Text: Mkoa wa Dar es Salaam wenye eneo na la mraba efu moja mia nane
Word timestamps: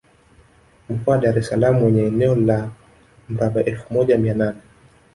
Mkoa 0.89 1.15
wa 1.15 1.21
Dar 1.21 1.37
es 1.39 1.47
Salaam 1.47 1.83
wenye 1.83 2.01
eneo 2.07 2.35
na 2.35 2.45
la 2.57 2.69
mraba 3.29 3.61
efu 3.65 3.93
moja 3.93 4.17
mia 4.17 4.33
nane 4.33 4.61